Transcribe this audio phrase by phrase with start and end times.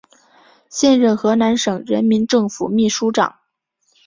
[0.67, 3.37] 现任河南省人民政府秘书长。